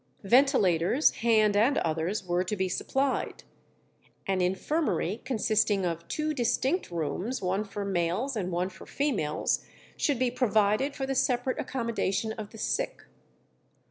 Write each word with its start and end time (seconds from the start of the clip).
Ventilators, 0.23 1.11
hand 1.17 1.55
and 1.55 1.77
others, 1.77 2.25
were 2.25 2.43
to 2.43 2.55
be 2.55 2.67
supplied. 2.67 3.43
An 4.25 4.41
infirmary, 4.41 5.21
consisting 5.25 5.85
of 5.85 6.07
two 6.07 6.33
distinct 6.33 6.89
rooms, 6.89 7.39
one 7.39 7.63
for 7.63 7.85
males 7.85 8.35
and 8.35 8.51
one 8.51 8.69
for 8.69 8.87
females, 8.87 9.63
should 9.95 10.17
be 10.17 10.31
provided 10.31 10.95
for 10.95 11.05
the 11.05 11.13
separate 11.13 11.59
accommodation 11.59 12.31
of 12.31 12.49
the 12.49 12.57
sick. 12.57 13.03